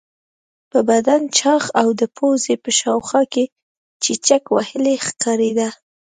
[0.71, 3.45] په بدن چاغ او د پوزې په شاوخوا کې
[4.03, 5.69] چیچک وهلی ښکارېده.